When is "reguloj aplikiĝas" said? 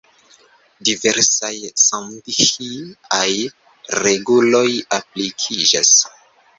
4.03-5.99